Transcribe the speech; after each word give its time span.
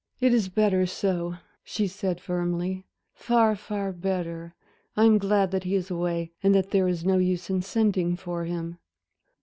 "It 0.19 0.33
is 0.33 0.49
better 0.49 0.87
so," 0.87 1.35
she 1.63 1.85
said, 1.85 2.19
firmly, 2.19 2.85
"far, 3.13 3.55
far 3.55 3.91
better. 3.93 4.55
I 4.97 5.05
am 5.05 5.19
glad 5.19 5.51
that 5.51 5.63
he 5.63 5.75
is 5.75 5.91
away 5.91 6.31
and 6.41 6.55
that 6.55 6.71
there 6.71 6.87
is 6.87 7.05
no 7.05 7.19
use 7.19 7.51
in 7.51 7.61
sending 7.61 8.15
for 8.15 8.45
him." 8.45 8.79